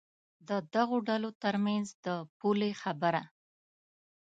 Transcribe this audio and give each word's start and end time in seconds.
د 0.49 0.49
دغو 0.75 0.97
ډلو 1.09 1.29
تر 1.43 1.55
منځ 1.65 1.87
د 2.05 2.07
پولې 2.39 2.71
خبره. 2.81 3.23